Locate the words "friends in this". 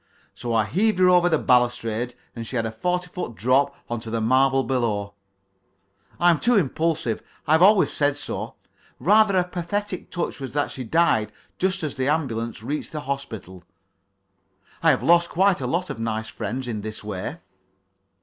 16.29-17.03